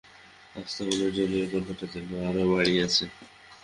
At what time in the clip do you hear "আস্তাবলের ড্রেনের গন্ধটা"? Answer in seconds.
0.55-1.85